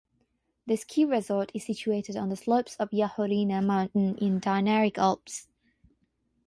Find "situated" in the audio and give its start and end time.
1.67-2.17